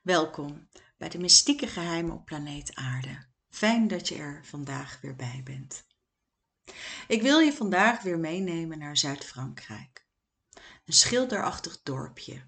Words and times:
Welkom 0.00 0.68
bij 0.96 1.08
de 1.08 1.18
mystieke 1.18 1.66
geheimen 1.66 2.14
op 2.14 2.24
planeet 2.24 2.74
Aarde. 2.74 3.26
Fijn 3.48 3.88
dat 3.88 4.08
je 4.08 4.14
er 4.14 4.44
vandaag 4.44 5.00
weer 5.00 5.16
bij 5.16 5.40
bent. 5.44 5.86
Ik 7.08 7.22
wil 7.22 7.38
je 7.38 7.52
vandaag 7.52 8.02
weer 8.02 8.18
meenemen 8.18 8.78
naar 8.78 8.96
Zuid-Frankrijk. 8.96 10.06
Een 10.84 10.92
schilderachtig 10.92 11.82
dorpje. 11.82 12.46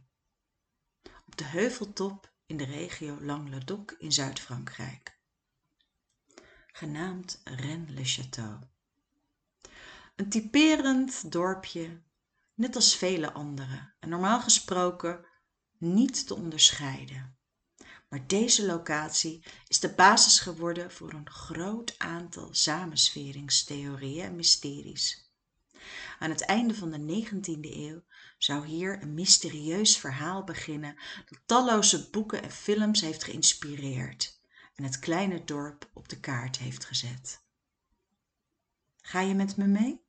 Op 1.26 1.36
de 1.36 1.44
heuveltop 1.44 2.32
in 2.46 2.56
de 2.56 2.64
regio 2.64 3.18
Languedoc 3.20 3.94
in 3.98 4.12
Zuid-Frankrijk. 4.12 5.18
Genaamd 6.66 7.40
Rennes-le-Château. 7.44 8.58
Een 10.16 10.28
typerend 10.28 11.32
dorpje, 11.32 12.02
net 12.54 12.76
als 12.76 12.96
vele 12.96 13.32
andere. 13.32 13.94
En 13.98 14.08
normaal 14.08 14.40
gesproken 14.40 15.26
niet 15.78 16.26
te 16.26 16.34
onderscheiden. 16.34 17.40
Maar 18.12 18.26
deze 18.26 18.66
locatie 18.66 19.44
is 19.66 19.80
de 19.80 19.94
basis 19.94 20.40
geworden 20.40 20.92
voor 20.92 21.12
een 21.12 21.30
groot 21.30 21.94
aantal 21.98 22.48
samensweringstheorieën 22.50 24.24
en 24.24 24.36
mysteries. 24.36 25.32
Aan 26.18 26.30
het 26.30 26.40
einde 26.40 26.74
van 26.74 26.90
de 26.90 27.24
19e 27.24 27.60
eeuw 27.60 28.02
zou 28.38 28.66
hier 28.66 29.02
een 29.02 29.14
mysterieus 29.14 29.96
verhaal 29.96 30.44
beginnen 30.44 30.96
dat 31.28 31.40
talloze 31.46 32.10
boeken 32.10 32.42
en 32.42 32.50
films 32.50 33.00
heeft 33.00 33.24
geïnspireerd 33.24 34.40
en 34.74 34.84
het 34.84 34.98
kleine 34.98 35.44
dorp 35.44 35.90
op 35.94 36.08
de 36.08 36.20
kaart 36.20 36.58
heeft 36.58 36.84
gezet. 36.84 37.44
Ga 38.96 39.20
je 39.20 39.34
met 39.34 39.56
me 39.56 39.66
mee? 39.66 40.04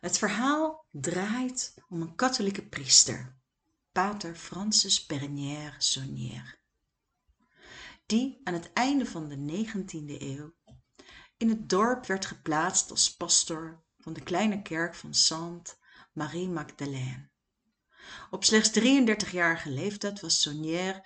Het 0.00 0.18
verhaal 0.18 0.86
draait 0.90 1.74
om 1.88 2.02
een 2.02 2.14
katholieke 2.14 2.66
priester 2.66 3.36
pater 3.96 4.34
Francis 4.34 5.06
Bernière 5.06 5.74
Saunière 5.78 6.55
die 8.06 8.40
aan 8.44 8.54
het 8.54 8.72
einde 8.72 9.06
van 9.06 9.28
de 9.28 9.66
19e 9.66 10.22
eeuw 10.22 10.54
in 11.36 11.48
het 11.48 11.68
dorp 11.68 12.06
werd 12.06 12.26
geplaatst 12.26 12.90
als 12.90 13.16
pastor 13.16 13.84
van 13.98 14.12
de 14.12 14.22
kleine 14.22 14.62
kerk 14.62 14.94
van 14.94 15.14
Sainte 15.14 15.74
Marie 16.12 16.48
Magdalene. 16.48 17.28
Op 18.30 18.44
slechts 18.44 18.80
33-jarige 18.80 19.70
leeftijd 19.70 20.20
was 20.20 20.42
Saunière 20.42 21.04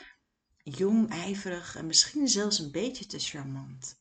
jong 0.63 1.11
ijverig 1.11 1.77
en 1.77 1.87
misschien 1.87 2.29
zelfs 2.29 2.59
een 2.59 2.71
beetje 2.71 3.07
te 3.07 3.19
charmant. 3.19 3.99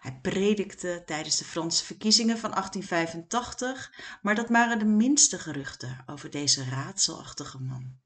Hij 0.00 0.18
predikte 0.22 1.02
tijdens 1.06 1.36
de 1.38 1.44
Franse 1.44 1.84
verkiezingen 1.84 2.38
van 2.38 2.50
1885 2.50 4.18
maar 4.22 4.34
dat 4.34 4.48
waren 4.48 4.78
de 4.78 4.84
minste 4.84 5.38
geruchten 5.38 6.02
over 6.06 6.30
deze 6.30 6.64
raadselachtige 6.64 7.58
man 7.58 8.00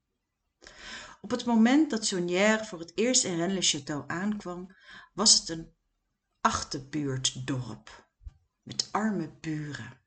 op 1.25 1.31
het 1.31 1.45
moment 1.45 1.89
dat 1.89 2.05
Saunière 2.05 2.65
voor 2.65 2.79
het 2.79 2.91
eerst 2.95 3.23
in 3.23 3.35
Rennes-le-Château 3.35 4.07
aankwam 4.07 4.75
was 5.13 5.39
het 5.39 5.49
een 5.49 5.73
achterbuurtdorp 6.41 8.09
met 8.63 8.89
arme 8.91 9.31
buren. 9.41 9.99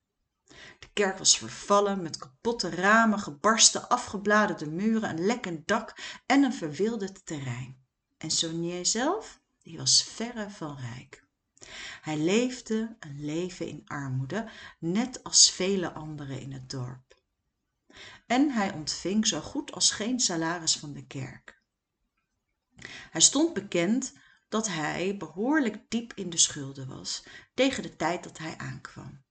De 0.78 0.88
kerk 0.92 1.19
was 1.19 1.38
vervallen 1.38 2.02
met 2.02 2.16
kapotte 2.16 2.70
ramen 2.70 3.19
gebarsten 3.19 3.88
afgebladerde 3.88 4.66
muren 4.66 5.10
een 5.10 5.27
lekkend 5.27 5.69
dak 5.69 5.94
en 6.27 6.42
een 6.42 6.55
verwilderd 6.55 7.27
terrein. 7.27 7.86
En 8.19 8.30
Saunière 8.30 8.84
zelf 8.84 9.41
die 9.62 9.77
was 9.78 10.03
verre 10.03 10.50
van 10.50 10.77
rijk. 10.77 11.27
Hij 12.00 12.19
leefde 12.19 12.97
een 13.00 13.25
leven 13.25 13.69
in 13.69 13.82
armoede 13.86 14.50
net 14.78 15.25
als 15.25 15.50
vele 15.50 15.92
anderen 15.92 16.41
in 16.41 16.53
het 16.53 16.70
dorp 16.70 17.08
en 18.27 18.50
hij 18.50 18.72
ontving 18.72 19.27
zoo 19.27 19.41
goed 19.41 19.72
als 19.72 19.91
geen 19.91 20.20
salaris 20.20 20.77
van 20.77 20.92
de 20.92 21.06
kerk. 21.06 21.62
Hij 23.10 23.20
stond 23.20 23.54
bekend 23.54 24.12
dat 24.48 24.68
hij 24.68 25.16
behoorlijk 25.16 25.91
diep 25.91 26.12
in 26.14 26.30
de 26.30 26.36
schulden 26.36 26.88
was 26.88 27.24
tegen 27.54 27.82
de 27.82 27.96
tijd 27.96 28.22
dat 28.22 28.38
hij 28.38 28.56
aankwam. 28.56 29.22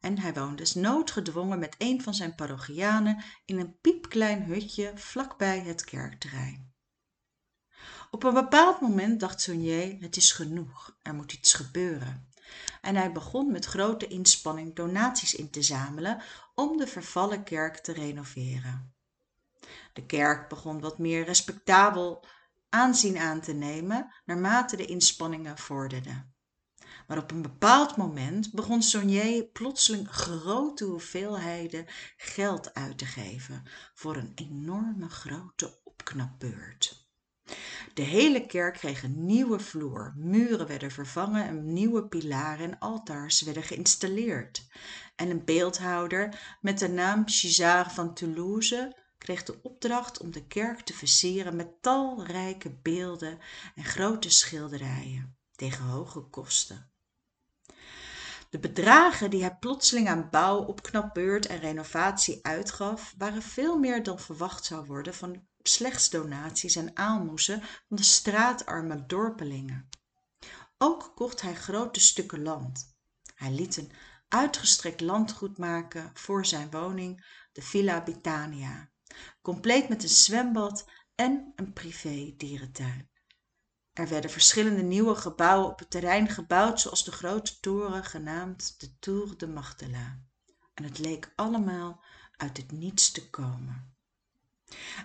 En 0.00 0.18
hij 0.18 0.34
woonde 0.34 0.66
noodgedwongen 0.74 1.58
met 1.58 1.74
een 1.78 2.02
van 2.02 2.14
zijn 2.14 2.34
parochianen 2.34 3.24
in 3.44 3.58
een 3.58 3.78
piepklein 3.80 4.42
hutje 4.42 4.92
vlakbij 4.94 5.60
het 5.60 5.84
kerkterrein. 5.84 6.74
Op 8.10 8.22
een 8.22 8.34
bepaald 8.34 8.80
moment 8.80 9.20
dacht 9.20 9.40
Saunier 9.40 9.96
het 10.00 10.16
is 10.16 10.32
genoeg 10.32 10.96
er 11.02 11.14
moet 11.14 11.32
iets 11.32 11.52
gebeuren 11.52 12.29
en 12.80 12.96
hij 12.96 13.12
begon 13.12 13.52
met 13.52 13.64
grote 13.64 14.06
inspanning 14.06 14.74
donaties 14.74 15.34
in 15.34 15.50
te 15.50 15.62
zamelen 15.62 16.22
om 16.54 16.76
de 16.76 16.86
vervallen 16.86 17.44
kerk 17.44 17.78
te 17.78 17.92
renoveren. 17.92 18.94
De 19.92 20.06
kerk 20.06 20.48
begon 20.48 20.80
wat 20.80 20.98
meer 20.98 21.24
respectabel 21.24 22.24
aanzien 22.68 23.18
aan 23.18 23.40
te 23.40 23.52
nemen 23.52 24.12
naarmate 24.24 24.76
de 24.76 24.86
inspanningen 24.86 25.58
vorderden. 25.58 26.34
Maar 27.06 27.18
op 27.18 27.30
een 27.30 27.42
bepaald 27.42 27.96
moment 27.96 28.52
begon 28.52 28.82
Saunier 28.82 29.44
plotseling 29.44 30.08
grote 30.08 30.84
hoeveelheden 30.84 31.86
geld 32.16 32.74
uit 32.74 32.98
te 32.98 33.06
geven 33.06 33.62
voor 33.94 34.16
een 34.16 34.32
enorme 34.34 35.08
grote 35.08 35.80
opknapbeurt 35.84 37.09
de 37.94 38.02
heele 38.02 38.46
kerk 38.46 38.74
kreeg 38.74 39.02
een 39.02 39.26
nieuwe 39.26 39.58
vloer. 39.58 40.12
Muren 40.16 40.66
werden 40.66 40.90
vervangen 40.90 41.46
en 41.46 41.72
nieuwe 41.72 42.08
pilaren 42.08 42.70
en 42.70 42.78
altaars 42.78 43.42
werden 43.42 43.62
geïnstalleerd. 43.62 44.66
En 45.16 45.30
een 45.30 45.44
beeldhouwer 45.44 46.56
met 46.60 46.78
de 46.78 46.88
naam 46.88 47.22
Chisard 47.28 47.92
van 47.92 48.14
Toulouse 48.14 48.96
kreeg 49.18 49.42
de 49.42 49.62
opdracht 49.62 50.20
om 50.20 50.30
de 50.30 50.46
kerk 50.46 50.80
te 50.80 50.94
versieren 50.94 51.56
met 51.56 51.82
talrijke 51.82 52.70
beelden 52.82 53.38
en 53.74 53.84
grote 53.84 54.30
schilderijen 54.30 55.36
tegen 55.56 55.84
hoge 55.84 56.20
kosten. 56.20 56.90
De 58.50 58.58
bedragen 58.58 59.30
die 59.30 59.40
hij 59.40 59.56
plotseling 59.56 60.08
aan 60.08 60.28
bouw 60.30 60.58
opknapbeurt 60.58 61.46
en 61.46 61.58
renovatie 61.58 62.38
uitgaf 62.42 63.14
waren 63.18 63.42
veel 63.42 63.78
meer 63.78 64.02
dan 64.02 64.18
verwacht 64.18 64.64
zou 64.64 64.86
worden 64.86 65.14
van 65.14 65.48
slechts 65.62 66.10
donaties 66.10 66.76
en 66.76 66.96
aalmoezen 66.96 67.60
van 67.60 67.96
de 67.96 68.02
straatarme 68.02 69.06
dorpelingen. 69.06 69.88
Ook 70.78 71.12
kocht 71.14 71.40
hij 71.40 71.54
groote 71.54 72.00
stukken 72.00 72.42
land. 72.42 72.96
Hij 73.34 73.52
liet 73.52 73.76
een 73.76 73.92
uitgestrekt 74.28 75.00
landgoed 75.00 75.58
maken 75.58 76.10
voor 76.14 76.46
zijn 76.46 76.70
woning 76.70 77.24
de 77.52 77.62
villa 77.62 78.02
Bitania 78.02 78.90
compleet 79.42 79.88
met 79.88 80.02
een 80.02 80.08
zwembad 80.08 80.88
en 81.14 81.52
een 81.56 81.72
privé 81.72 82.34
dierentuin. 82.36 83.10
Er 83.92 84.08
werden 84.08 84.30
verschillende 84.30 84.82
nieuwe 84.82 85.14
gebouwen 85.14 85.70
op 85.70 85.78
het 85.78 85.90
terrein 85.90 86.28
gebouwd 86.28 86.80
zoals 86.80 87.04
de 87.04 87.12
groote 87.12 87.60
toren 87.60 88.04
genaamd 88.04 88.80
de 88.80 88.98
tour 88.98 89.36
de 89.36 89.48
Magdela 89.48 90.20
en 90.74 90.84
het 90.84 90.98
leek 90.98 91.32
allemaal 91.36 92.04
uit 92.36 92.56
het 92.56 92.72
niets 92.72 93.10
te 93.10 93.30
komen 93.30 93.94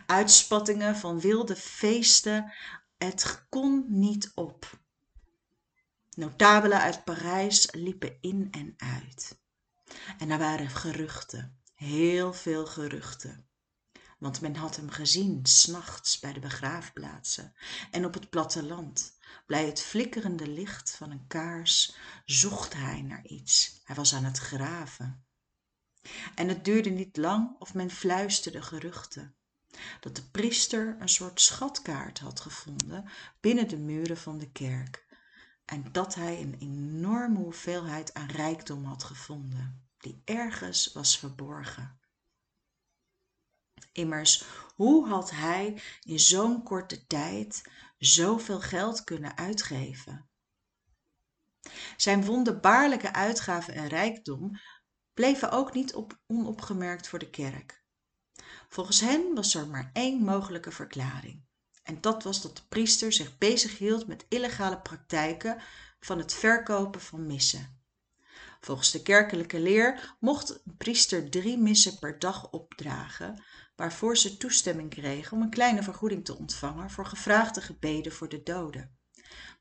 uitspattingen 0.05 0.95
van 0.95 1.19
wilde 1.19 1.55
feesten 1.55 2.53
het 2.97 3.45
kon 3.49 3.85
niet 3.87 4.31
op. 4.35 4.79
Notabelen 6.15 6.79
uit 6.79 7.03
parijs 7.03 7.71
liepen 7.71 8.17
in 8.21 8.47
en 8.51 8.73
uit. 8.77 9.39
En 10.17 10.29
er 10.29 10.37
waren 10.37 10.69
geruchten 10.69 11.59
heel 11.73 12.33
veel 12.33 12.65
geruchten. 12.65 13.47
Want 14.19 14.41
men 14.41 14.55
had 14.55 14.75
hem 14.75 14.89
gezien 14.89 15.45
s 15.45 15.65
nachts 15.65 16.19
bij 16.19 16.33
de 16.33 16.39
begraafplaatsen 16.39 17.53
en 17.91 18.05
op 18.05 18.13
het 18.13 18.29
platteland. 18.29 19.17
Bij 19.47 19.65
het 19.65 19.81
flikkerende 19.81 20.47
licht 20.47 20.95
van 20.95 21.11
een 21.11 21.27
kaars 21.27 21.95
zocht 22.25 22.73
hij 22.73 23.01
naar 23.01 23.25
iets. 23.25 23.81
Hij 23.83 23.95
was 23.95 24.13
aan 24.13 24.23
het 24.23 24.37
graven. 24.37 25.25
En 26.35 26.47
het 26.47 26.65
duurde 26.65 26.89
niet 26.89 27.17
lang 27.17 27.55
of 27.59 27.73
men 27.73 27.91
fluisterde 27.91 28.61
geruchten 28.61 29.34
dat 29.99 30.15
de 30.15 30.23
priester 30.23 30.95
een 30.99 31.09
soort 31.09 31.41
schatkaart 31.41 32.19
had 32.19 32.39
gevonden 32.39 33.09
binnen 33.39 33.67
de 33.67 33.77
muren 33.77 34.17
van 34.17 34.37
de 34.37 34.51
kerk. 34.51 35.05
En 35.65 35.91
dat 35.91 36.15
hij 36.15 36.41
een 36.41 36.55
enorme 36.59 37.37
hoeveelheid 37.37 38.13
aan 38.13 38.27
rijkdom 38.27 38.85
had 38.85 39.03
gevonden 39.03 39.89
die 39.97 40.21
ergens 40.25 40.93
was 40.93 41.19
verborgen. 41.19 41.99
Immers 43.91 44.45
hoe 44.75 45.07
had 45.07 45.31
hij 45.31 45.81
in 46.03 46.19
zoo'n 46.19 46.63
korte 46.63 47.07
tijd 47.07 47.69
zooveel 47.97 48.59
geld 48.59 49.03
kunnen 49.03 49.37
uitgeven? 49.37 50.29
Zijn 51.97 52.25
wonderbaarlijke 52.25 53.13
uitgaven 53.13 53.73
en 53.73 53.87
rijkdom 53.87 54.59
bleven 55.13 55.51
ook 55.51 55.73
niet 55.73 55.93
op 55.93 56.19
onopgemerkt 56.27 57.07
voor 57.07 57.19
de 57.19 57.29
kerk 57.29 57.84
volgens 58.75 58.99
hen 58.99 59.35
was 59.35 59.55
er 59.55 59.67
maar 59.67 59.89
één 59.93 60.23
mogelijke 60.23 60.71
verklaring 60.71 61.45
en 61.83 62.01
dat 62.01 62.23
was 62.23 62.41
dat 62.41 62.55
de 62.57 62.63
priester 62.69 63.13
zich 63.13 63.37
bezig 63.37 63.77
hield 63.77 64.07
met 64.07 64.25
illegale 64.29 64.79
praktijken 64.79 65.61
van 65.99 66.17
het 66.17 66.33
verkoopen 66.33 67.01
van 67.01 67.25
missen 67.25 67.79
volgens 68.61 68.91
de 68.91 69.01
kerkelijke 69.01 69.59
leer 69.59 70.15
mocht 70.19 70.49
een 70.49 70.77
priester 70.77 71.29
drie 71.29 71.57
missen 71.57 71.99
per 71.99 72.19
dag 72.19 72.51
opdragen 72.51 73.43
waarvoor 73.75 74.17
ze 74.17 74.37
toestemming 74.37 74.89
kregen 74.89 75.37
om 75.37 75.43
een 75.43 75.49
kleine 75.49 75.83
vergoeding 75.83 76.25
te 76.25 76.37
ontvangen 76.37 76.89
voor 76.89 77.05
gevraagde 77.05 77.61
gebeden 77.61 78.11
voor 78.11 78.29
de 78.29 78.43
doden. 78.43 78.97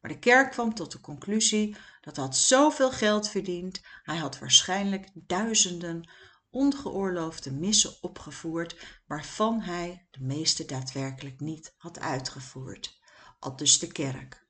Maar 0.01 0.11
de 0.11 0.19
kerk 0.19 0.51
kwam 0.51 0.75
tot 0.75 0.93
de 0.93 1.01
conclusie 1.01 1.77
dat 2.01 2.17
had 2.17 2.37
zoveel 2.37 2.91
geld 2.91 3.29
verdiend, 3.29 3.81
hij 4.03 4.17
had 4.17 4.39
waarschijnlijk 4.39 5.09
duizenden 5.15 6.09
ongeoorloofde 6.55 7.53
missen 7.53 8.03
opgevoerd, 8.03 9.01
waarvan 9.07 9.61
hij 9.61 10.07
de 10.11 10.21
meeste 10.21 10.65
daadwerkelijk 10.65 11.41
niet 11.41 11.75
had 11.77 12.01
uitgevoerd. 12.01 13.01
Aldus 13.39 13.79
de 13.79 13.87
kerk. 13.87 14.47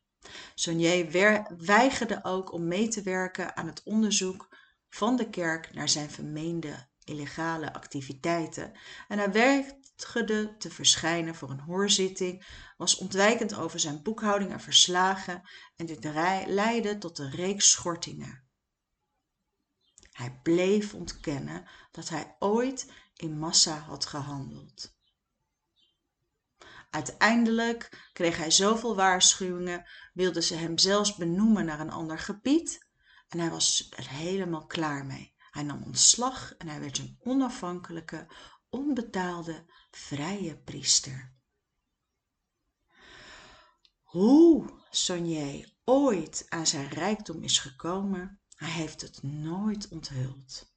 Saunier 0.55 1.11
weigerde 1.59 2.25
ook 2.25 2.53
om 2.53 2.69
mee 2.69 2.89
te 2.89 3.03
werken 3.03 3.57
aan 3.57 3.67
het 3.67 3.83
onderzoek 3.83 4.57
van 4.89 5.17
de 5.17 5.31
kerk 5.31 5.75
naar 5.75 5.89
zijn 5.89 6.11
vermeende 6.11 6.89
illegale 7.05 7.73
activiteiten 7.73 8.73
en 9.09 9.19
hij 9.19 9.33
weigerde 9.33 10.57
te 10.57 10.71
verschijnen 10.71 11.35
voor 11.35 11.51
een 11.51 11.61
hoorzitting, 11.61 12.47
was 12.77 12.97
ontwijkend 12.97 13.55
over 13.55 13.81
zijn 13.81 14.03
boekhouding 14.03 14.53
en 14.53 14.61
verslagen 14.61 15.43
en 15.77 15.87
dit 15.87 16.05
leidde 16.47 16.99
tot 16.99 17.19
een 17.19 17.31
reeks 17.31 17.71
schortingen. 17.71 18.44
Hij 20.15 20.41
bleef 20.43 20.95
ontkennen 20.95 21.69
dat 21.91 22.09
hij 22.09 22.37
ooit 22.39 22.93
in 23.17 23.39
massa 23.39 23.79
had 23.79 24.07
gehandeld. 24.07 24.97
Uiteindelijk 26.91 28.09
kreeg 28.13 28.37
hij 28.37 28.51
zoveel 28.51 28.97
waarschuwingen, 28.97 29.87
wilden 30.13 30.43
ze 30.43 30.55
hem 30.55 30.79
zelfs 30.79 31.17
benoemen 31.17 31.65
naar 31.65 31.81
een 31.81 31.91
ander 31.91 32.19
gebied 32.19 32.87
en 33.29 33.39
hij 33.39 33.51
was 33.51 33.91
er 33.97 34.09
helemaal 34.09 34.67
klaar 34.67 35.07
mee. 35.07 35.35
Hij 35.51 35.63
nam 35.63 35.83
ontslag 35.83 36.55
en 36.55 36.69
hij 36.69 36.81
werd 36.81 36.99
een 36.99 37.19
onafhankelijke, 37.23 38.27
onbetaalde, 38.71 39.65
vrije 39.91 40.57
priester. 40.57 41.33
Hoe 44.03 44.83
Sonier 44.91 45.73
ooit 45.85 46.47
aan 46.49 46.67
zijn 46.67 46.89
rijkdom 46.89 47.43
is 47.43 47.59
gekomen, 47.59 48.41
hij 48.65 48.73
heeft 48.73 49.01
het 49.01 49.23
nooit 49.23 49.89
onthuld. 49.89 50.73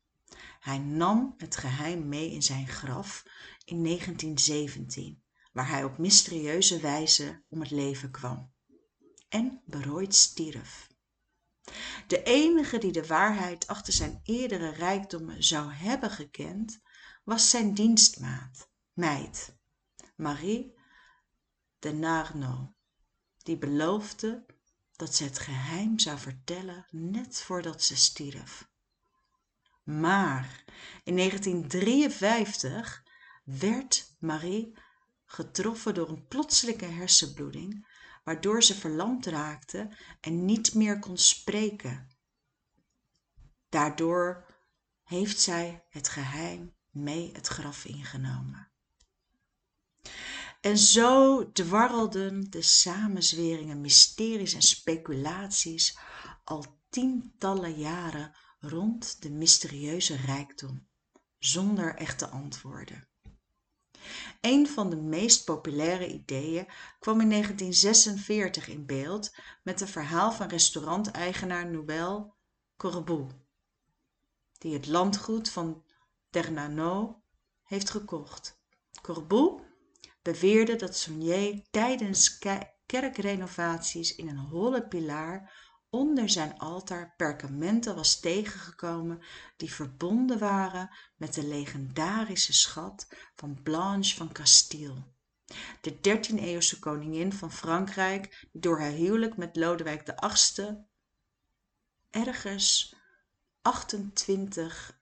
Hij 0.60 0.78
nam 0.78 1.34
het 1.38 1.56
geheim 1.56 2.08
mee 2.08 2.32
in 2.32 2.44
zijn 2.44 2.68
graf 2.68 3.24
in 3.66 3.84
1917, 3.84 5.24
waar 5.52 5.70
hij 5.70 5.84
op 5.84 5.98
mysterieuze 5.98 6.80
wijze 6.80 7.44
om 7.50 7.60
het 7.60 7.72
leven 7.72 8.12
kwam 8.12 8.52
en 9.30 9.62
berooid 9.66 10.16
stierf. 10.16 10.88
De 12.08 12.24
enige 12.24 12.78
die 12.78 12.92
de 12.92 13.08
waarheid 13.08 13.68
achter 13.68 13.94
zijn 13.94 14.20
eerdere 14.24 14.70
rijkdommen 14.70 15.44
zou 15.44 15.72
hebben 15.72 16.12
gekend, 16.12 16.80
was 17.24 17.50
zijn 17.50 17.74
dienstmaat, 17.74 18.70
meid, 18.94 19.56
Marie 20.16 20.76
de 21.80 21.94
Narno, 21.94 22.74
die 23.38 23.58
beloofde 23.58 24.46
dat 24.98 25.16
ze 25.16 25.24
het 25.24 25.40
geheim 25.40 26.00
zou 26.00 26.18
vertellen 26.18 26.86
net 26.92 27.42
voordat 27.42 27.84
ze 27.84 27.98
stierf. 27.98 28.70
Maar 29.84 30.64
in 31.04 31.16
1953 31.16 33.04
werd 33.44 34.16
Marie 34.20 34.78
getroffen 35.26 35.94
door 35.94 36.10
een 36.10 36.28
plotselinge 36.28 36.86
hersenbloeding, 36.86 37.88
waardoor 38.24 38.64
ze 38.64 38.76
verlamd 38.76 39.26
raakte 39.26 39.98
en 40.22 40.46
niet 40.46 40.74
meer 40.74 41.00
kon 41.00 41.18
spreken. 41.18 42.08
Daardoor 43.70 44.46
heeft 45.04 45.40
zij 45.40 45.86
het 45.90 46.10
geheim 46.10 46.76
mee 46.90 47.32
het 47.34 47.48
graf 47.48 47.86
ingenomen. 47.86 48.72
En 50.62 50.78
zo 50.78 51.52
dwarrelden 51.52 52.50
de 52.50 52.62
samenzweringen, 52.62 53.82
mysteries 53.82 54.54
en 54.54 54.62
speculaties 54.62 55.98
al 56.44 56.66
tientallen 56.90 57.74
jaren 57.74 58.36
rond 58.60 59.22
de 59.22 59.30
mysterieuze 59.30 60.16
rijkdom, 60.16 60.88
zonder 61.40 61.96
echte 61.96 62.28
antwoorden. 62.28 63.08
Een 64.42 64.68
van 64.68 64.90
de 64.90 64.96
meest 64.96 65.46
populaire 65.46 66.08
ideeën 66.14 66.68
kwam 67.00 67.22
in 67.22 67.30
1946 67.30 68.68
in 68.68 68.86
beeld 68.86 69.36
met 69.64 69.80
het 69.80 69.90
verhaal 69.90 70.32
van 70.32 70.48
restauranteigenaar 70.48 71.72
Noël 71.72 72.36
Corbeau, 72.78 73.28
die 74.58 74.74
het 74.74 74.88
landgoed 74.88 75.50
van 75.50 75.84
Ternano 76.30 77.22
heeft 77.64 77.90
gekocht. 77.90 78.60
Corbeau 79.02 79.62
beweerde 80.32 80.76
dat 80.76 80.98
Saunier 80.98 81.62
tijdens 81.72 82.40
kerkrenovaties 82.86 84.16
in 84.16 84.28
een 84.28 84.38
holle 84.38 84.88
pilaar 84.88 85.54
onder 85.90 86.30
zijn 86.30 86.58
altaar 86.58 87.14
perkamenten 87.18 87.96
was 87.96 88.20
tegengekomen 88.20 89.22
die 89.58 89.74
verbonden 89.74 90.40
waren 90.40 90.90
met 91.16 91.34
de 91.34 91.44
legendarische 91.44 92.54
schat 92.54 93.08
van 93.36 93.62
Blanche 93.64 94.16
van 94.16 94.32
Castille, 94.32 95.04
de 95.82 95.96
13e-eeuwse 95.96 96.80
koningin 96.80 97.34
van 97.34 97.52
Frankrijk 97.52 98.48
die 98.52 98.62
door 98.62 98.80
haar 98.80 98.92
huwelijk 98.92 99.38
met 99.38 99.56
Lodewijk 99.56 100.14
VIII 100.16 100.78
ergens 102.10 102.96
28 103.62 105.02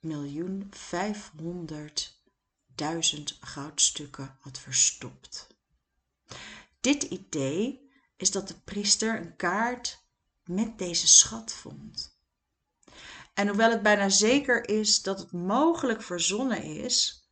miljoen 0.00 0.66
500 0.70 2.19
duizend 2.74 3.38
goudstukken 3.40 4.36
had 4.40 4.58
verstopt. 4.58 5.46
Dit 6.80 7.02
idee 7.02 7.90
is 8.16 8.30
dat 8.30 8.48
de 8.48 8.60
priester 8.64 9.20
een 9.20 9.36
kaart 9.36 10.04
met 10.44 10.78
deze 10.78 11.06
schat 11.06 11.52
vond. 11.52 12.18
En 13.34 13.48
hoewel 13.48 13.70
het 13.70 13.82
bijna 13.82 14.08
zeker 14.08 14.68
is 14.68 15.02
dat 15.02 15.18
het 15.18 15.32
mogelijk 15.32 16.02
verzonnen 16.02 16.62
is, 16.62 17.28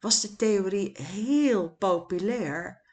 was 0.00 0.20
de 0.20 0.36
theorie 0.36 1.02
heel 1.02 1.70
populair 1.70 2.84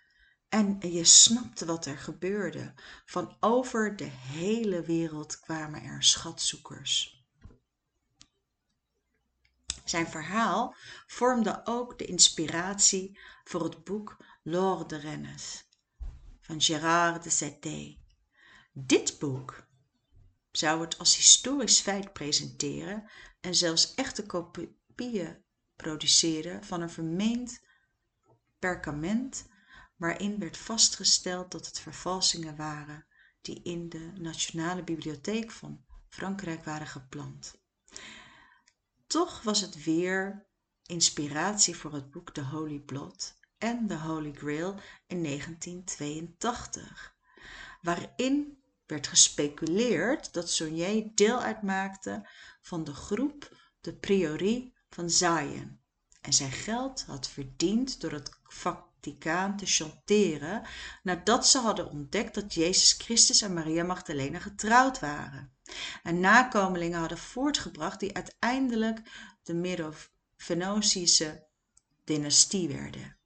en 0.49 0.77
je 0.79 1.03
snapte 1.03 1.65
wat 1.65 1.85
er 1.85 1.97
gebeurde. 1.97 2.73
Van 3.05 3.37
over 3.39 3.95
de 3.95 4.09
hele 4.11 4.81
wereld 4.81 5.39
kwamen 5.39 5.83
er 5.83 6.03
schatzoekers. 6.03 7.22
Zijn 9.83 10.07
verhaal 10.07 10.75
vormde 11.07 11.61
ook 11.63 11.97
de 11.97 12.05
inspiratie 12.05 13.19
voor 13.43 13.63
het 13.63 13.83
boek 13.83 14.17
L'Or 14.43 14.87
de 14.87 14.97
Rennes 14.97 15.67
van 16.41 16.61
Gérard 16.61 17.23
de 17.23 17.29
Saté. 17.29 17.97
Dit 18.71 19.19
boek 19.19 19.67
zou 20.51 20.81
het 20.81 20.97
als 20.97 21.15
historisch 21.15 21.79
feit 21.79 22.13
presenteren 22.13 23.09
en 23.41 23.55
zelfs 23.55 23.93
echte 23.93 24.25
kopieën 24.25 25.43
produceren 25.75 26.63
van 26.63 26.81
een 26.81 26.89
vermeend 26.89 27.61
perkament 28.59 29.47
waarin 29.95 30.39
werd 30.39 30.57
vastgesteld 30.57 31.51
dat 31.51 31.65
het 31.65 31.79
vervalsingen 31.79 32.55
waren 32.55 33.05
die 33.41 33.61
in 33.63 33.89
de 33.89 34.11
Nationale 34.19 34.83
Bibliotheek 34.83 35.51
van 35.51 35.85
Frankrijk 36.09 36.63
waren 36.63 36.87
geplant. 36.87 37.62
Toch 39.13 39.41
was 39.41 39.61
het 39.61 39.83
weer 39.83 40.45
inspiratie 40.85 41.75
voor 41.75 41.93
het 41.93 42.11
boek 42.11 42.31
The 42.33 42.43
Holy 42.43 42.79
Blood 42.79 43.39
en 43.57 43.87
The 43.87 43.97
Holy 43.97 44.33
Grail 44.33 44.75
in 45.07 45.23
1982, 45.23 47.15
waarin 47.81 48.63
werd 48.85 49.07
gespeculeerd 49.07 50.33
dat 50.33 50.49
Saunier 50.49 51.11
deel 51.15 51.41
uitmaakte 51.41 52.29
van 52.61 52.83
de 52.83 52.93
groep 52.93 53.57
de 53.81 53.95
Priorie 53.95 54.73
van 54.89 55.09
Zion 55.09 55.79
en 56.21 56.33
zijn 56.33 56.51
geld 56.51 57.03
had 57.05 57.27
verdiend 57.27 58.01
door 58.01 58.11
het 58.11 58.31
Te 59.03 59.65
chanteren 59.65 60.63
nadat 61.03 61.47
ze 61.47 61.57
hadden 61.57 61.89
ontdekt 61.89 62.35
dat 62.35 62.53
Jezus 62.53 62.91
Christus 62.91 63.41
en 63.41 63.53
Maria 63.53 63.83
Magdalena 63.83 64.39
getrouwd 64.39 64.99
waren 64.99 65.53
en 66.03 66.19
nakomelingen 66.19 66.99
hadden 66.99 67.17
voortgebracht 67.17 67.99
die 67.99 68.13
uiteindelijk 68.13 69.01
de 69.43 69.53
Medo-Venotische 69.53 71.47
dynastie 72.03 72.67
werden. 72.67 73.17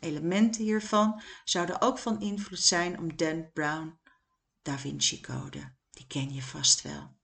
Elementen 0.00 0.62
hiervan 0.62 1.22
zouden 1.44 1.80
ook 1.80 1.98
van 1.98 2.20
invloed 2.20 2.60
zijn 2.60 2.98
om 2.98 3.16
Dan 3.16 3.52
Brown 3.52 3.98
Da 4.62 4.78
Vinci 4.78 5.20
Code. 5.20 5.72
Die 5.90 6.06
ken 6.06 6.34
je 6.34 6.42
vast 6.42 6.82
wel. 6.82 7.16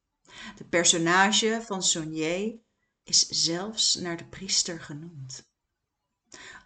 De 0.57 0.65
personage 0.65 1.63
van 1.65 1.83
Saunier 1.83 2.59
is 3.03 3.29
zelfs 3.29 3.95
naar 3.95 4.17
de 4.17 4.27
priester 4.27 4.81
genoemd. 4.81 5.49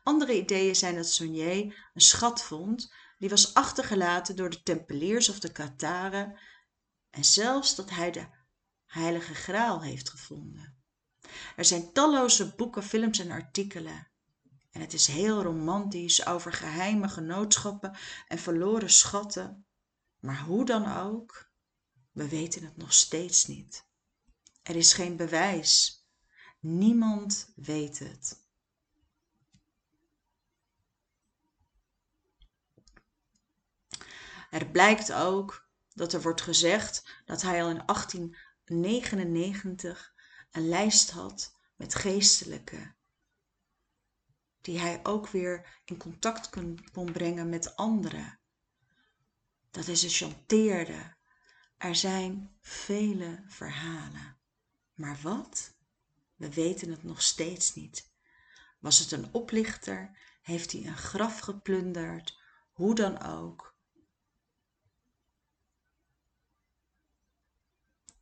Andere 0.02 0.36
ideeën 0.36 0.76
zijn 0.76 0.94
dat 0.94 1.08
Saunier 1.08 1.90
een 1.94 2.00
schat 2.00 2.42
vond 2.42 2.92
die 3.18 3.28
was 3.28 3.54
achtergelaten 3.54 4.36
door 4.36 4.50
de 4.50 4.62
tempeliers 4.62 5.28
of 5.28 5.40
de 5.40 5.52
Kataren 5.52 6.38
en 7.10 7.24
zelfs 7.24 7.74
dat 7.74 7.90
hij 7.90 8.10
de 8.10 8.26
heilige 8.86 9.34
graal 9.34 9.82
heeft 9.82 10.10
gevonden. 10.10 10.78
Er 11.56 11.64
zijn 11.64 11.92
talloze 11.92 12.54
boeken, 12.54 12.82
films 12.82 13.18
en 13.18 13.30
artikelen. 13.30 14.08
En 14.70 14.80
het 14.80 14.92
is 14.92 15.06
heel 15.06 15.42
romantisch 15.42 16.26
over 16.26 16.52
geheime 16.52 17.08
genootschappen 17.08 17.96
en 18.28 18.38
verloren 18.38 18.90
schatten. 18.90 19.66
Maar 20.18 20.40
hoe 20.40 20.64
dan 20.64 20.96
ook, 20.96 21.50
we 22.12 22.28
weten 22.28 22.64
het 22.64 22.76
nog 22.76 22.92
steeds 22.92 23.46
niet. 23.46 23.88
Er 24.62 24.76
is 24.76 24.92
geen 24.92 25.16
bewijs. 25.16 26.04
Niemand 26.60 27.52
weet 27.56 27.98
het. 27.98 28.48
Er 34.50 34.66
blijkt 34.66 35.12
ook 35.12 35.68
dat 35.94 36.12
er 36.12 36.22
wordt 36.22 36.40
gezegd 36.40 37.22
dat 37.24 37.42
hij 37.42 37.62
al 37.62 37.70
in 37.70 37.82
1899 37.86 40.14
een 40.50 40.68
lijst 40.68 41.10
had 41.10 41.56
met 41.76 41.94
geestelijken 41.94 42.94
die 44.60 44.78
hij 44.78 45.00
ook 45.02 45.28
weer 45.28 45.80
in 45.84 45.96
contact 45.96 46.50
kon 46.92 47.12
brengen 47.12 47.48
met 47.48 47.76
anderen. 47.76 48.38
Dat 49.70 49.86
hij 49.86 49.94
ze 49.94 50.08
chanteerde. 50.08 51.14
Er 51.76 51.94
zijn 51.94 52.56
vele 52.60 53.44
verhalen. 53.46 54.36
Maar 54.94 55.18
wat? 55.22 55.74
We 56.36 56.54
weten 56.54 56.90
het 56.90 57.02
nog 57.02 57.22
steeds 57.22 57.74
niet. 57.74 58.10
Was 58.78 58.98
het 58.98 59.12
een 59.12 59.34
oplichter? 59.34 60.18
Heeft 60.42 60.72
hij 60.72 60.86
een 60.86 60.96
graf 60.96 61.38
geplunderd? 61.38 62.38
Hoe 62.72 62.94
dan 62.94 63.22
ook. 63.22 63.69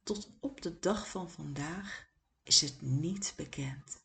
Tot 0.08 0.30
op 0.40 0.62
de 0.62 0.78
dag 0.78 1.08
van 1.08 1.30
vandaag 1.30 2.06
is 2.42 2.60
het 2.60 2.80
niet 2.80 3.32
bekend. 3.36 4.04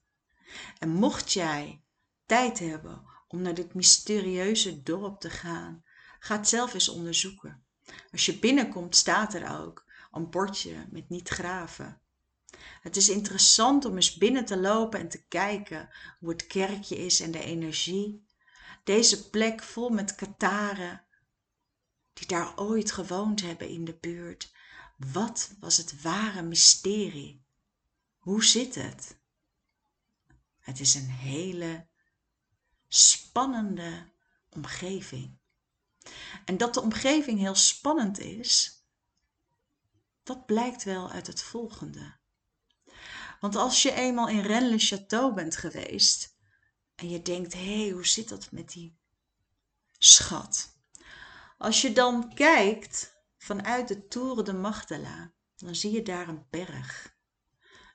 En 0.80 0.90
mocht 0.90 1.34
jij 1.34 1.84
tijd 2.26 2.60
hebben 2.60 3.04
om 3.28 3.42
naar 3.42 3.54
dit 3.54 3.74
mysterieuze 3.74 4.84
dorp 4.84 5.20
te 5.20 5.30
gaan, 5.30 5.84
ga 6.20 6.38
het 6.38 6.48
zelf 6.48 6.74
eens 6.74 6.90
onderzoeken. 6.90 7.64
Als 8.12 8.26
je 8.26 8.40
binnenkomt 8.40 8.96
staat 8.96 9.34
er 9.34 9.60
ook 9.60 9.86
een 10.12 10.30
bordje 10.30 10.88
met 10.92 11.10
niet 11.10 11.30
graven. 11.30 12.02
Het 12.82 12.96
is 12.96 13.10
interessant 13.10 13.86
om 13.86 13.96
eens 13.96 14.18
binnen 14.18 14.46
te 14.46 14.58
lopen 14.58 15.00
en 15.00 15.10
te 15.10 15.24
kijken 15.28 15.90
hoe 16.20 16.30
het 16.30 16.48
kerkje 16.48 16.98
is 16.98 17.20
en 17.20 17.32
de 17.32 17.44
energie. 17.44 18.26
Deze 18.84 19.30
plek 19.30 19.64
vol 19.64 19.90
met 19.90 20.16
Kataren 20.16 21.04
die 22.14 22.28
daar 22.28 22.58
ooit 22.58 22.92
gewoond 22.92 23.42
hebben 23.42 23.70
in 23.70 23.86
de 23.86 23.98
buurt. 24.00 24.53
Wat 25.12 25.52
was 25.60 25.78
het 25.78 26.02
ware 26.02 26.42
mysterie? 26.42 27.46
Hoe 28.18 28.44
zit 28.44 28.76
het? 28.76 29.22
Het 30.60 30.80
is 30.80 30.96
een 30.96 31.10
hele 31.10 31.88
spannende 32.88 34.12
omgeving. 34.50 35.38
En 36.46 36.58
dat 36.58 36.74
de 36.74 36.82
omgeving 36.82 37.40
heel 37.40 37.56
spannend 37.56 38.20
is, 38.20 38.84
dat 40.24 40.46
blijkt 40.46 40.84
wel 40.84 41.12
uit 41.12 41.28
het 41.28 41.42
volgende. 41.42 42.18
Want 43.40 43.56
als 43.56 43.82
je 43.82 43.92
eenmaal 43.92 44.28
in 44.28 44.40
Rennes-le-Château 44.40 45.34
bent 45.34 45.56
geweest 45.58 46.36
en 46.96 47.10
je 47.10 47.22
denkt, 47.22 47.54
hé, 47.54 47.82
hey, 47.82 47.90
hoe 47.90 48.08
zit 48.08 48.30
dat 48.30 48.52
met 48.52 48.72
die 48.72 48.98
schat? 49.98 50.78
Als 51.58 51.82
je 51.82 51.94
dan 51.94 52.34
kijkt 52.34 53.13
vanuit 53.44 53.88
de 53.88 54.08
Tour 54.08 54.44
de 54.44 54.54
Magdala, 54.54 55.34
dan 55.56 55.76
zie 55.76 55.92
je 55.92 56.02
daar 56.02 56.28
een 56.28 56.46
berg. 56.50 57.16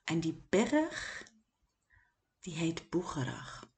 En 0.05 0.21
die 0.21 0.47
berg, 0.49 1.25
die 2.40 2.55
heet 2.55 2.90
Boegerag. 2.90 3.71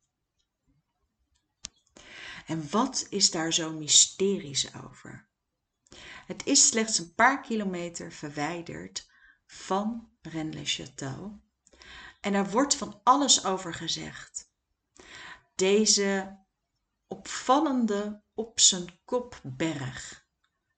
En 2.47 2.71
wat 2.71 3.07
is 3.09 3.31
daar 3.31 3.53
zo 3.53 3.73
mysterisch 3.73 4.75
over? 4.75 5.29
Het 6.27 6.47
is 6.47 6.67
slechts 6.67 6.99
een 6.99 7.15
paar 7.15 7.41
kilometer 7.41 8.13
verwijderd 8.13 9.11
van 9.47 10.11
Rennes-le-Château 10.23 11.41
en 12.21 12.35
er 12.35 12.51
wordt 12.51 12.75
van 12.75 13.01
alles 13.03 13.45
over 13.45 13.75
gezegd. 13.75 14.53
Deze 15.55 16.39
opvallende 17.07 18.23
op 18.35 18.61
zijn 18.61 19.01
kop 19.05 19.41
berg. 19.43 20.20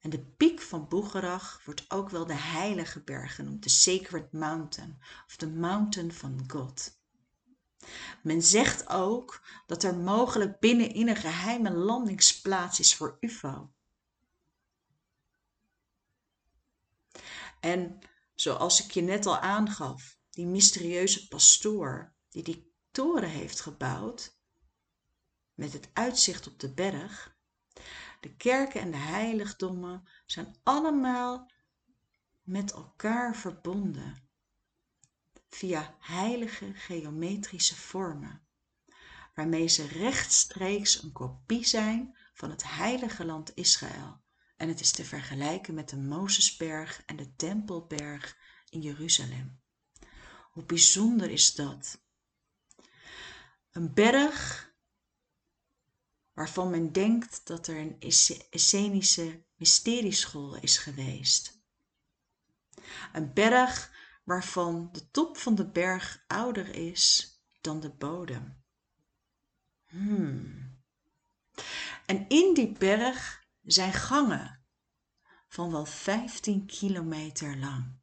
En 0.02 0.10
de 0.10 0.20
piek 0.20 0.60
van 0.60 0.88
Boegerag 0.88 1.62
wordt 1.64 1.90
ook 1.90 2.10
wel 2.10 2.26
de 2.26 2.34
heilige 2.34 3.00
berg 3.00 3.34
genoemd, 3.34 3.62
de 3.62 3.68
Sacred 3.68 4.32
Mountain 4.32 4.98
of 5.26 5.36
de 5.36 5.48
Mountain 5.48 6.12
van 6.12 6.44
God. 6.46 7.00
Men 8.22 8.42
zegt 8.42 8.88
ook 8.88 9.42
dat 9.66 9.82
er 9.82 9.96
mogelijk 9.96 10.60
binnenin 10.60 11.08
een 11.08 11.16
geheime 11.16 11.70
landingsplaats 11.70 12.80
is 12.80 12.94
voor 12.94 13.16
UFO. 13.20 13.72
En 17.60 17.98
zoals 18.34 18.84
ik 18.84 18.90
je 18.90 19.00
net 19.00 19.26
al 19.26 19.38
aangaf, 19.38 20.18
die 20.30 20.46
mysterieuze 20.46 21.28
pastoor 21.28 22.14
die 22.28 22.42
die 22.42 22.72
toren 22.90 23.28
heeft 23.28 23.60
gebouwd, 23.60 24.36
met 25.54 25.72
het 25.72 25.90
uitzicht 25.92 26.46
op 26.46 26.60
de 26.60 26.72
berg, 26.72 27.36
de 28.22 28.36
kerken 28.36 28.80
en 28.80 28.90
de 28.90 28.96
heiligdommen 28.96 30.08
zijn 30.26 30.56
allemaal 30.62 31.50
met 32.42 32.72
elkaar 32.72 33.36
verbonden 33.36 34.28
via 35.48 35.96
heilige 35.98 36.74
geometrische 36.74 37.76
vormen, 37.76 38.46
waarmee 39.34 39.68
ze 39.68 39.86
rechtstreeks 39.86 41.02
een 41.02 41.12
kopie 41.12 41.66
zijn 41.66 42.16
van 42.34 42.50
het 42.50 42.62
heilige 42.64 43.24
land 43.24 43.56
Israël. 43.56 44.20
En 44.56 44.68
het 44.68 44.80
is 44.80 44.90
te 44.90 45.04
vergelijken 45.04 45.74
met 45.74 45.88
de 45.88 45.96
Mozesberg 45.96 47.02
en 47.06 47.16
de 47.16 47.34
Tempelberg 47.36 48.36
in 48.68 48.80
Jeruzalem. 48.80 49.60
Hoe 50.52 50.64
bijzonder 50.64 51.30
is 51.30 51.54
dat? 51.54 52.00
Een 53.72 53.94
berg 53.94 54.71
waarvan 56.34 56.70
men 56.70 56.92
denkt 56.92 57.46
dat 57.46 57.66
er 57.66 57.76
een 57.76 57.96
Essenische 58.50 59.44
mysterieschool 59.56 60.56
is 60.56 60.78
geweest. 60.78 61.60
Een 63.12 63.32
berg 63.32 63.92
waarvan 64.24 64.88
de 64.92 65.10
top 65.10 65.36
van 65.36 65.54
de 65.54 65.66
berg 65.66 66.24
ouder 66.26 66.74
is 66.74 67.36
dan 67.60 67.80
de 67.80 67.90
bodem. 67.90 68.62
Hmm. 69.86 70.80
En 72.06 72.28
in 72.28 72.54
die 72.54 72.72
berg 72.72 73.46
zijn 73.62 73.92
gangen 73.92 74.64
van 75.48 75.70
wel 75.70 75.84
15 75.86 76.66
kilometer 76.66 77.56
lang. 77.56 78.00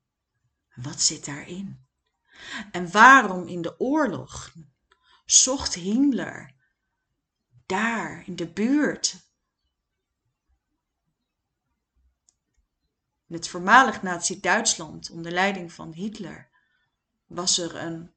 Wat 0.76 1.02
zit 1.02 1.26
daarin? 1.26 1.88
En 2.72 2.92
waarom 2.92 3.48
in 3.48 3.62
de 3.62 3.80
oorlog 3.80 4.54
zocht 5.26 5.74
Himmler 5.74 6.56
daar 7.70 8.24
in 8.26 8.36
de 8.36 8.48
buurt 8.48 9.28
In 13.28 13.36
het 13.36 13.48
voormalig 13.48 14.02
Nazi-Duitsland 14.02 15.10
onder 15.10 15.32
leiding 15.32 15.74
van 15.74 15.92
Hitler 15.92 16.50
was 17.26 17.58
er 17.58 17.76
een 17.76 18.14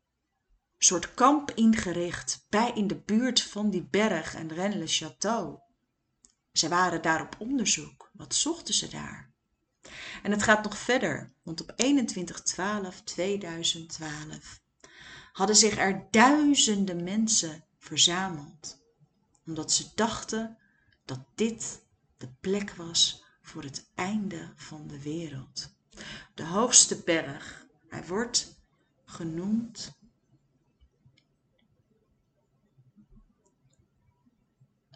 soort 0.79 1.15
kamp 1.15 1.51
ingericht 1.51 2.47
bij 2.49 2.73
in 2.75 2.87
de 2.87 2.97
buurt 2.97 3.43
van 3.43 3.71
die 3.71 3.83
berg 3.83 4.35
en 4.35 4.53
Rennes-le-Château. 4.53 5.61
Ze 6.53 6.69
waren 6.69 7.03
daar 7.03 7.23
op 7.23 7.37
onderzoek. 7.39 8.11
Wat 8.13 8.35
zochten 8.35 8.75
ze 8.75 8.89
daar? 8.89 9.33
En 10.23 10.31
het 10.31 10.43
gaat 10.43 10.63
nog 10.63 10.79
verder, 10.79 11.35
want 11.43 11.61
op 11.61 11.73
21-12-2012 11.73 11.77
hadden 15.33 15.57
zich 15.57 15.79
er 15.79 16.07
duizenden 16.11 17.05
mensen 17.05 17.65
verzameld, 17.79 18.82
omdat 19.47 19.73
ze 19.73 19.91
dachten 19.95 20.59
dat 21.05 21.21
dit 21.35 21.83
de 22.17 22.29
plek 22.41 22.71
was 22.71 23.25
voor 23.43 23.63
het 23.63 23.91
einde 23.95 24.53
van 24.57 24.87
de 24.87 25.03
wereld. 25.03 25.75
De 26.35 26.45
hoogste 26.45 27.03
berg. 27.03 27.67
Hij 27.89 28.07
wordt 28.07 28.55
genoemd 29.05 29.93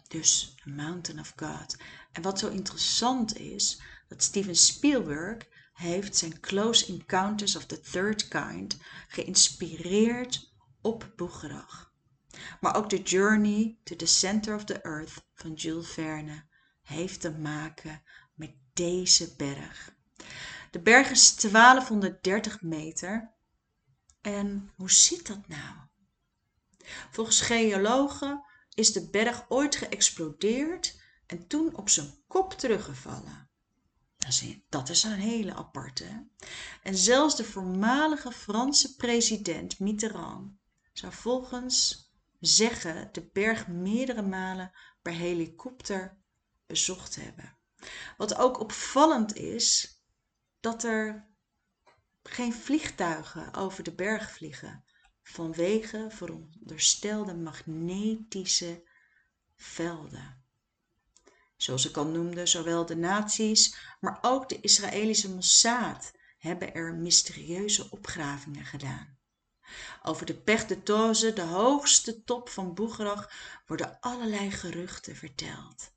dus 0.07 0.55
de 0.63 0.69
Mountain 0.69 1.19
of 1.19 1.33
God. 1.35 1.77
En 2.11 2.21
wat 2.21 2.39
zo 2.39 2.47
interessant 2.49 3.37
is, 3.37 3.81
dat 4.07 4.23
Steven 4.23 4.55
Spielberg 4.55 5.47
heeft 5.73 6.15
zijn 6.15 6.39
Close 6.39 6.85
Encounters 6.85 7.55
of 7.55 7.65
the 7.65 7.79
Third 7.79 8.27
Kind 8.27 8.77
geïnspireerd 9.07 10.51
op 10.81 11.11
Boegerag. 11.15 11.86
Maar 12.59 12.75
ook 12.75 12.89
The 12.89 13.01
Journey 13.01 13.77
to 13.83 13.95
the 13.95 14.05
Center 14.05 14.55
of 14.55 14.63
the 14.63 14.81
Earth 14.81 15.25
van 15.33 15.53
Jules 15.53 15.89
Verne 15.89 16.45
heeft 16.81 17.21
te 17.21 17.31
maken 17.31 18.03
met 18.33 18.55
deze 18.73 19.35
berg. 19.35 19.95
De 20.71 20.79
berg 20.79 21.09
is 21.09 21.35
1230 21.35 22.61
meter 22.61 23.35
En 24.21 24.71
hoe 24.75 24.91
zit 24.91 25.27
dat 25.27 25.47
nou? 25.47 25.75
Volgens 27.11 27.41
geologen 27.41 28.43
is 28.73 28.93
de 28.93 29.09
berg 29.09 29.45
ooit 29.49 29.75
geëxplodeerd 29.75 30.99
en 31.25 31.47
toen 31.47 31.75
op 31.75 31.89
zijn 31.89 32.13
kop 32.27 32.53
teruggevallen. 32.53 33.49
Dat 34.69 34.89
is 34.89 35.03
een 35.03 35.11
hele 35.11 35.53
aparte. 35.53 36.27
En 36.83 36.97
zelfs 36.97 37.35
de 37.35 37.43
voormalige 37.43 38.31
Franse 38.31 38.95
president 38.95 39.79
Mitterrand 39.79 40.51
zou 40.93 41.13
volgens 41.13 42.06
zeggen 42.39 43.09
de 43.11 43.29
berg 43.33 43.67
meerdere 43.67 44.21
malen 44.21 44.71
per 45.01 45.13
helikopter 45.13 46.17
bezocht 46.65 47.15
hebben. 47.15 47.57
Wat 48.17 48.35
ook 48.35 48.59
opvallend 48.59 49.35
is, 49.35 50.01
dat 50.59 50.83
er 50.83 51.27
geen 52.23 52.53
vliegtuigen 52.53 53.53
over 53.53 53.83
de 53.83 53.93
berg 53.95 54.31
vliegen 54.31 54.83
vanwege 55.23 56.07
veronderstelde 56.09 57.35
magnetische 57.35 58.89
velden. 59.55 60.45
Zoals 61.55 61.89
ik 61.89 61.97
al 61.97 62.07
noemde, 62.07 62.45
zowel 62.45 62.85
de 62.85 62.95
nazi's, 62.95 63.77
maar 63.99 64.17
ook 64.21 64.49
de 64.49 64.59
Israëlische 64.61 65.33
Mossad 65.33 66.11
hebben 66.37 66.73
er 66.73 66.93
mysterieuze 66.93 67.91
opgravingen 67.91 68.65
gedaan. 68.65 69.16
Over 70.03 70.25
de 70.25 70.35
Pech 70.35 70.65
de 70.65 70.83
Toze, 70.83 71.33
de 71.33 71.41
hoogste 71.41 72.23
top 72.23 72.49
van 72.49 72.73
Boegerag, 72.73 73.31
worden 73.65 73.97
allerlei 73.99 74.51
geruchten 74.51 75.15
verteld. 75.15 75.91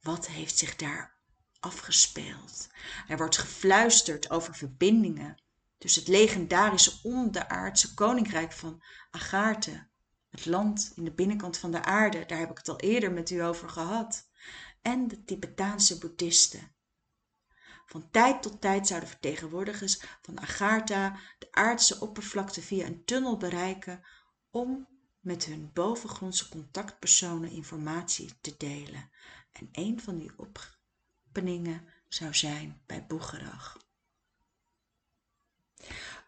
Wat 0.00 0.26
heeft 0.28 0.58
zich 0.58 0.76
daar 0.76 1.16
afgespeeld? 1.60 2.68
Er 3.08 3.16
wordt 3.16 3.38
gefluisterd 3.38 4.30
over 4.30 4.54
verbindingen 4.54 5.42
tussen 5.78 6.02
het 6.02 6.10
legendarische 6.10 6.98
onderaardse 7.02 7.94
koninkrijk 7.94 8.52
van 8.52 8.82
Agarthe, 9.10 9.86
het 10.30 10.46
land 10.46 10.92
in 10.94 11.04
de 11.04 11.12
binnenkant 11.12 11.58
van 11.58 11.70
de 11.70 11.82
aarde, 11.82 12.26
daar 12.26 12.38
heb 12.38 12.50
ik 12.50 12.58
het 12.58 12.68
al 12.68 12.80
eerder 12.80 13.12
met 13.12 13.30
u 13.30 13.42
over 13.42 13.68
gehad, 13.68 14.28
en 14.82 15.08
de 15.08 15.24
Tibetaanse 15.24 15.98
boeddhisten. 15.98 16.76
Van 17.88 18.10
tijd 18.10 18.42
tot 18.42 18.60
tijd 18.60 18.86
zouden 18.86 19.08
vertegenwoordigers 19.08 20.00
van 20.22 20.40
Agartha 20.40 21.18
de 21.38 21.48
aardse 21.50 22.00
oppervlakte 22.00 22.62
via 22.62 22.86
een 22.86 23.04
tunnel 23.04 23.36
bereiken 23.36 24.04
om 24.50 24.88
met 25.20 25.44
hun 25.44 25.70
bovengrondse 25.72 26.48
contactpersonen 26.48 27.50
informatie 27.50 28.40
te 28.40 28.54
delen. 28.56 29.10
En 29.52 29.68
een 29.72 30.00
van 30.00 30.18
die 30.18 30.32
openingen 30.36 31.88
zou 32.08 32.34
zijn 32.34 32.82
bij 32.86 33.06
Boegerag. 33.06 33.76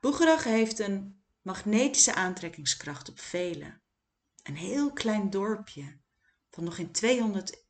Boegerag 0.01 0.45
heeft 0.45 0.79
een 0.79 1.23
magnetische 1.43 2.15
aantrekkingskracht 2.15 3.09
op 3.09 3.21
velen. 3.21 3.83
Een 4.43 4.57
heel 4.57 4.93
klein 4.93 5.31
dorpje 5.31 5.99
van 6.51 6.65
nog 6.65 6.79
in 6.79 6.93
200 6.93 7.65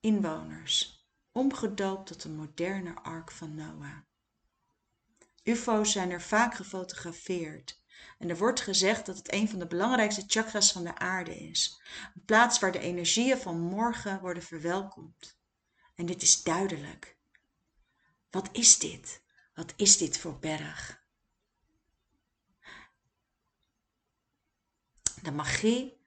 inwoners, 0.00 1.03
omgedoopt 1.34 2.06
tot 2.06 2.24
een 2.24 2.34
moderne 2.34 2.94
ark 2.94 3.30
van 3.30 3.54
Noah. 3.54 3.98
UFO's 5.42 5.92
zijn 5.92 6.10
er 6.10 6.22
vaak 6.22 6.54
gefotografeerd 6.54 7.82
en 8.18 8.30
er 8.30 8.36
wordt 8.36 8.60
gezegd 8.60 9.06
dat 9.06 9.16
het 9.16 9.32
een 9.32 9.48
van 9.48 9.58
de 9.58 9.66
belangrijkste 9.66 10.24
chakras 10.26 10.72
van 10.72 10.84
de 10.84 10.98
aarde 10.98 11.36
is, 11.36 11.80
een 12.14 12.24
plaats 12.24 12.58
waar 12.58 12.72
de 12.72 12.78
energieën 12.78 13.38
van 13.38 13.60
morgen 13.60 14.20
worden 14.20 14.42
verwelkomd. 14.42 15.38
En 15.94 16.06
dit 16.06 16.22
is 16.22 16.42
duidelijk. 16.42 17.16
Wat 18.30 18.48
is 18.52 18.78
dit? 18.78 19.22
Wat 19.54 19.72
is 19.76 19.96
dit 19.96 20.18
voor 20.18 20.38
berg? 20.38 21.02
De 25.22 25.32
magie 25.32 26.02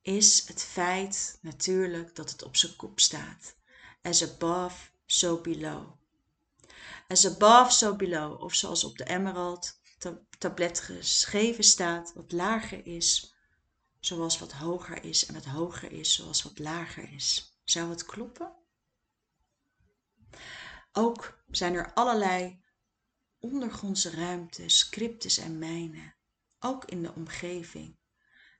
is 0.00 0.48
het 0.48 0.62
feit 0.62 1.38
natuurlijk 1.40 2.14
dat 2.14 2.30
het 2.30 2.42
op 2.42 2.56
zijn 2.56 2.76
kop 2.76 3.00
staat. 3.00 3.60
As 4.02 4.22
above, 4.22 4.90
so 5.06 5.40
below. 5.40 5.98
As 7.08 7.26
above, 7.26 7.72
so 7.72 7.96
below. 7.96 8.42
Of 8.42 8.54
zoals 8.54 8.84
op 8.84 8.96
de 8.98 9.04
emerald 9.04 9.80
tablet 10.38 10.80
geschreven 10.80 11.64
staat, 11.64 12.12
wat 12.14 12.32
lager 12.32 12.86
is, 12.86 13.34
zoals 14.00 14.38
wat 14.38 14.52
hoger 14.52 15.04
is. 15.04 15.26
En 15.26 15.34
wat 15.34 15.44
hoger 15.44 15.92
is, 15.92 16.14
zoals 16.14 16.42
wat 16.42 16.58
lager 16.58 17.12
is. 17.12 17.56
Zou 17.64 17.90
het 17.90 18.04
kloppen? 18.04 18.52
Ook 20.92 21.44
zijn 21.50 21.74
er 21.74 21.92
allerlei 21.92 22.62
ondergrondse 23.38 24.10
ruimtes, 24.10 24.88
cryptes 24.88 25.38
en 25.38 25.58
mijnen, 25.58 26.14
ook 26.58 26.84
in 26.84 27.02
de 27.02 27.14
omgeving. 27.14 27.96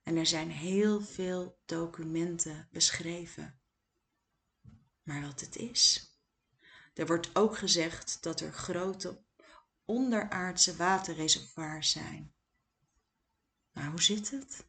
En 0.03 0.17
er 0.17 0.27
zijn 0.27 0.51
heel 0.51 1.01
veel 1.01 1.59
documenten 1.65 2.69
beschreven. 2.71 3.62
Maar 5.03 5.21
wat 5.21 5.41
het 5.41 5.57
is. 5.57 6.13
Er 6.95 7.07
wordt 7.07 7.37
ook 7.37 7.59
gezegd 7.59 8.23
dat 8.23 8.41
er 8.41 8.53
grote 8.53 9.25
onderaardse 9.85 10.77
waterreservoirs 10.77 11.91
zijn. 11.91 12.35
Maar 13.73 13.91
hoe 13.91 14.03
zit 14.03 14.31
het? 14.31 14.67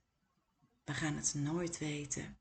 We 0.84 0.94
gaan 0.94 1.16
het 1.16 1.34
nooit 1.34 1.78
weten. 1.78 2.40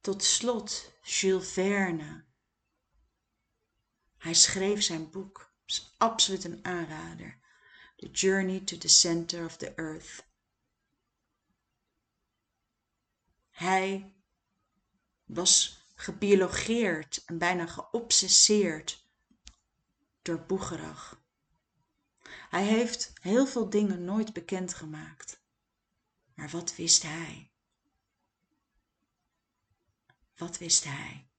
Tot 0.00 0.24
slot 0.24 0.92
Jules 1.02 1.52
Verne. 1.52 2.24
Hij 4.16 4.34
schreef 4.34 4.82
zijn 4.82 5.10
boek, 5.10 5.54
is 5.66 5.94
absoluut 5.98 6.44
een 6.44 6.64
aanrader. 6.64 7.40
The 7.96 8.10
Journey 8.10 8.60
to 8.60 8.78
the 8.78 8.88
Center 8.88 9.44
of 9.44 9.56
the 9.56 9.74
Earth. 9.74 10.26
Hij 13.50 14.14
was 15.24 15.85
gebiologeerd 15.96 17.22
en 17.24 17.38
bijna 17.38 17.66
geobsesseerd 17.66 19.08
door 20.22 20.46
Boegerag. 20.46 21.24
Hij 22.48 22.64
heeft 22.64 23.12
heel 23.20 23.46
veel 23.46 23.70
dingen 23.70 24.04
nooit 24.04 24.32
bekendgemaakt. 24.32 25.44
Maar 26.34 26.50
wat 26.50 26.76
wist 26.76 27.02
hij? 27.02 27.50
Wat 30.36 30.58
wist 30.58 30.84
hij? 30.84 31.30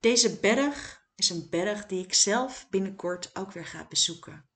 Deze 0.00 0.38
berg 0.38 1.08
is 1.14 1.30
een 1.30 1.48
berg 1.50 1.86
die 1.86 2.04
ik 2.04 2.14
zelf 2.14 2.68
binnenkort 2.70 3.36
ook 3.36 3.52
weer 3.52 3.66
ga 3.66 3.86
bezoeken. 3.86 4.48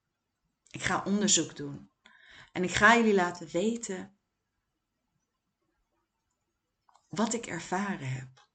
Ik 0.70 0.82
ga 0.82 1.02
onderzoek 1.04 1.56
doen. 1.56 1.90
En 2.52 2.62
ik 2.62 2.70
ga 2.70 2.96
jullie 2.96 3.14
laten 3.14 3.48
weten 3.48 4.17
wat 7.08 7.32
ik 7.32 7.46
ervaren 7.46 8.12
heb. 8.12 8.48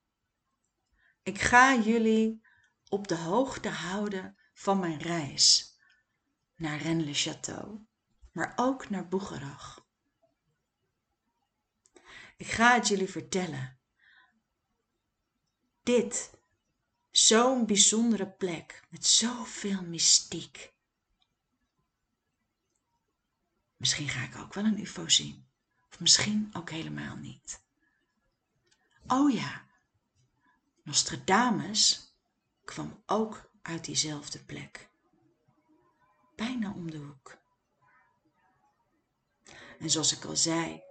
Ik 1.24 1.42
ga 1.42 1.76
jullie 1.76 2.42
op 2.90 3.08
de 3.08 3.18
hoogte 3.18 3.70
houden 3.70 4.38
van 4.54 4.80
mijn 4.80 5.00
reis 5.00 5.78
naar 6.56 6.82
Rennes-le-Château, 6.82 7.70
maar 8.32 8.54
ook 8.56 8.90
naar 8.90 9.08
Boegerag. 9.08 9.88
Ik 12.38 12.48
ga 12.48 12.74
het 12.74 12.88
jullie 12.88 13.10
vertellen. 13.10 13.80
Dit, 15.84 16.34
zo'n 17.12 17.66
bijzondere 17.66 18.30
plek 18.30 18.84
met 18.90 19.06
zoveel 19.06 19.84
mystiek 19.84 20.74
Misschien 23.84 24.10
ga 24.10 24.24
ik 24.24 24.36
ook 24.36 24.54
wel 24.54 24.66
een 24.66 24.80
UFO 24.80 25.10
zien. 25.10 25.48
Of 25.90 26.00
misschien 26.00 26.50
ook 26.54 26.70
helemaal 26.70 27.16
niet. 27.16 27.63
Oh 29.08 29.34
ja, 29.34 29.66
Nostradamus 30.84 32.16
kwam 32.64 33.04
ook 33.06 33.50
uit 33.62 33.86
diezelfde 33.86 34.44
plek. 34.44 34.90
Bijna 36.36 36.74
om 36.74 36.92
de 36.92 36.98
hoek. 36.98 37.38
En 39.80 39.90
zoals 39.90 40.16
ik 40.18 40.26
al 40.26 40.36
zei, 40.36 40.84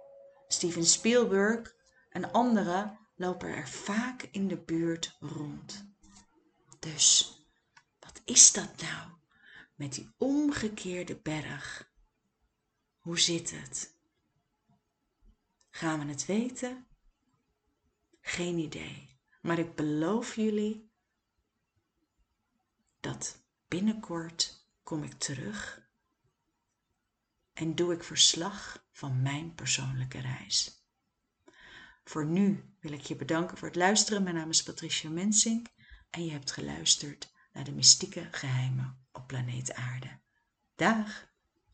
Steven 0.47 0.85
Spielberg 0.85 1.75
en 2.09 2.31
anderen 2.31 2.99
lopen 3.15 3.49
er 3.49 3.69
vaak 3.69 4.21
in 4.21 4.47
de 4.47 4.57
buurt 4.57 5.17
rond. 5.19 5.85
Dus, 6.79 7.37
wat 7.99 8.21
is 8.25 8.51
dat 8.51 8.81
nou 8.81 9.11
met 9.75 9.93
die 9.93 10.13
omgekeerde 10.17 11.15
berg? 11.15 11.91
Hoe 12.99 13.19
zit 13.19 13.51
het? 13.51 13.97
Gaan 15.69 15.99
we 15.99 16.05
het 16.05 16.25
weten? 16.25 16.87
Geen 18.25 18.57
idee. 18.57 19.19
Maar 19.41 19.59
ik 19.59 19.75
beloof 19.75 20.35
jullie 20.35 20.91
dat 22.99 23.45
binnenkort 23.67 24.67
kom 24.83 25.03
ik 25.03 25.13
terug 25.13 25.89
en 27.53 27.75
doe 27.75 27.93
ik 27.93 28.03
verslag 28.03 28.87
van 28.91 29.21
mijn 29.21 29.55
persoonlijke 29.55 30.19
reis. 30.19 30.87
Voor 32.03 32.25
nu 32.25 32.75
wil 32.79 32.91
ik 32.91 33.01
je 33.01 33.15
bedanken 33.15 33.57
voor 33.57 33.67
het 33.67 33.77
luisteren. 33.77 34.23
Mijn 34.23 34.35
naam 34.35 34.49
is 34.49 34.63
Patricia 34.63 35.09
Mensink 35.09 35.67
en 36.09 36.25
je 36.25 36.31
hebt 36.31 36.51
geluisterd 36.51 37.31
naar 37.53 37.63
de 37.63 37.71
mystieke 37.71 38.27
geheimen 38.31 39.07
op 39.11 39.27
planeet 39.27 39.73
aarde 39.73 40.19
dag 40.75 41.32